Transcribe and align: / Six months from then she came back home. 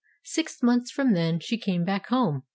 / 0.01 0.03
Six 0.23 0.63
months 0.63 0.89
from 0.89 1.13
then 1.13 1.39
she 1.39 1.59
came 1.59 1.85
back 1.85 2.07
home. 2.07 2.41